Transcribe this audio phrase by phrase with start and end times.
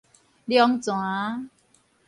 [0.47, 1.47] 龍泉